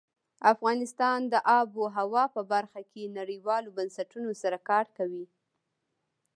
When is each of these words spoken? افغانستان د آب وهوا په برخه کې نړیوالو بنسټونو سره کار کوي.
افغانستان 0.53 1.19
د 1.33 1.35
آب 1.59 1.69
وهوا 1.81 2.25
په 2.35 2.41
برخه 2.53 2.81
کې 2.91 3.13
نړیوالو 3.19 3.75
بنسټونو 3.77 4.31
سره 4.41 4.57
کار 4.69 4.85
کوي. 4.97 5.25